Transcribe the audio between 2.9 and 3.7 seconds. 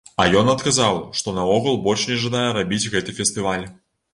гэты фестываль.